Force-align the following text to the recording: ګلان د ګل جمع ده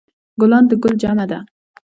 ګلان 0.39 0.63
د 0.67 0.71
ګل 0.81 0.93
جمع 1.01 1.25
ده 1.31 1.39